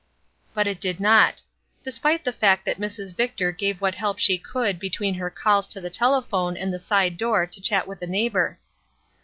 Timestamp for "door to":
7.17-7.61